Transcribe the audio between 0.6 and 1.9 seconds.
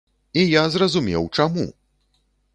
зразумеў, чаму!